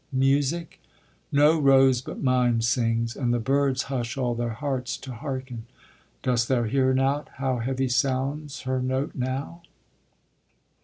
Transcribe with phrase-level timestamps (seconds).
[0.13, 0.81] Music?
[1.31, 5.67] No rose but mine sings, and the birds Hush all their hearts to hearken.
[6.23, 9.61] Dost thou hear not How heavy sounds her note now?